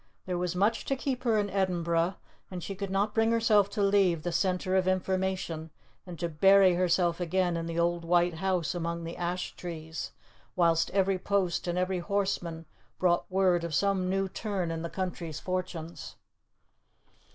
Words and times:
There 0.25 0.39
was 0.39 0.55
much 0.55 0.83
to 0.85 0.95
keep 0.95 1.21
her 1.25 1.37
in 1.37 1.47
Edinburgh, 1.51 2.15
and 2.49 2.63
she 2.63 2.73
could 2.73 2.89
not 2.89 3.13
bring 3.13 3.31
herself 3.31 3.69
to 3.69 3.83
leave 3.83 4.23
the 4.23 4.31
centre 4.31 4.75
of 4.75 4.87
information 4.87 5.69
and 6.07 6.17
to 6.17 6.27
bury 6.27 6.73
herself 6.73 7.19
again 7.19 7.55
in 7.55 7.67
the 7.67 7.77
old 7.79 8.03
white 8.03 8.33
house 8.33 8.73
among 8.73 9.03
the 9.03 9.15
ash 9.15 9.55
trees, 9.55 10.11
whilst 10.55 10.89
every 10.89 11.19
post 11.19 11.67
and 11.67 11.77
every 11.77 11.99
horseman 11.99 12.65
brought 12.97 13.29
word 13.29 13.63
of 13.63 13.75
some 13.75 14.09
new 14.09 14.27
turn 14.27 14.71
in 14.71 14.81
the 14.81 14.89
country's 14.89 15.39
fortunes. 15.39 16.15